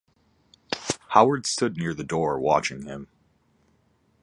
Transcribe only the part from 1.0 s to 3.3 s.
Howard stood near the door watching him.